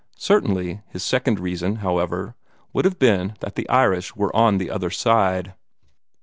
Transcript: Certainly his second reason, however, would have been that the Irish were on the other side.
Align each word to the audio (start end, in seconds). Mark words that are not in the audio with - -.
Certainly 0.17 0.81
his 0.87 1.03
second 1.03 1.39
reason, 1.39 1.75
however, 1.75 2.33
would 2.73 2.85
have 2.85 2.97
been 2.97 3.35
that 3.41 3.53
the 3.53 3.69
Irish 3.69 4.15
were 4.15 4.35
on 4.35 4.57
the 4.57 4.71
other 4.71 4.89
side. 4.89 5.53